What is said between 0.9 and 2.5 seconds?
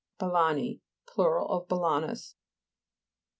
Plur. of balanus.